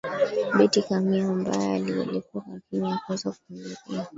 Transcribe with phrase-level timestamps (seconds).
[0.57, 4.07] beti kamia ambaye alialikwa lakini hakuweza kuhudhuria